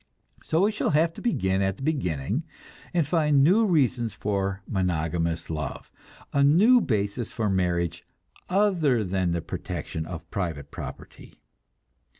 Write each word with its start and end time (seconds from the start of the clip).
So 0.41 0.63
we 0.63 0.71
shall 0.71 0.89
have 0.89 1.13
to 1.13 1.21
begin 1.21 1.61
at 1.61 1.77
the 1.77 1.83
beginning 1.83 2.41
and 2.91 3.05
find 3.05 3.43
new 3.43 3.67
reasons 3.67 4.15
for 4.15 4.63
monogamous 4.67 5.47
love, 5.47 5.91
a 6.33 6.43
new 6.43 6.81
basis 6.81 7.37
of 7.37 7.51
marriage 7.51 8.03
other 8.49 9.03
than 9.03 9.29
the 9.31 9.41
protection 9.43 10.07
of 10.07 10.27
private 10.31 10.71
property. 10.71 11.35